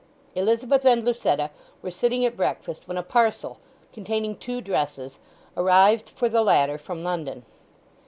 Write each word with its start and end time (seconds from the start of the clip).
Elizabeth 0.33 0.83
and 0.83 1.05
Lucetta 1.05 1.51
were 1.83 1.91
sitting 1.91 2.25
at 2.25 2.35
breakfast 2.35 2.87
when 2.87 2.97
a 2.97 3.03
parcel 3.03 3.59
containing 3.93 4.35
two 4.35 4.59
dresses 4.59 5.19
arrived 5.55 6.09
for 6.09 6.27
the 6.27 6.41
latter 6.41 6.79
from 6.79 7.03
London. 7.03 7.45